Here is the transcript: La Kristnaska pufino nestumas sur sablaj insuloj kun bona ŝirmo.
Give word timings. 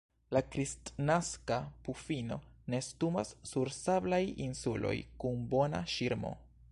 La 0.35 0.41
Kristnaska 0.53 1.57
pufino 1.87 2.37
nestumas 2.75 3.33
sur 3.51 3.71
sablaj 3.75 4.21
insuloj 4.49 4.95
kun 5.25 5.45
bona 5.53 5.83
ŝirmo. 5.97 6.33